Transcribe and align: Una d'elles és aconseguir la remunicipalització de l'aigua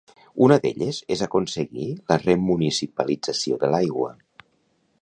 Una 0.45 0.55
d'elles 0.61 1.01
és 1.15 1.21
aconseguir 1.25 1.87
la 2.13 2.17
remunicipalització 2.25 3.61
de 3.67 3.71
l'aigua 3.75 4.11